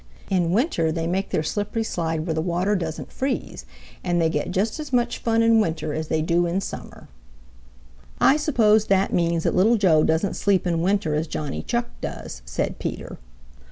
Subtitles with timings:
[0.31, 3.65] In winter they make their slippery slide where the water doesn't freeze,
[4.03, 7.07] and they get just as much fun in winter as they do in summer."
[8.19, 12.41] "I suppose that means that Little Joe doesn't sleep in winter as Johnny Chuck does,"
[12.45, 13.19] said Peter.